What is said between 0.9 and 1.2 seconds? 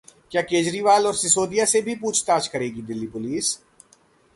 और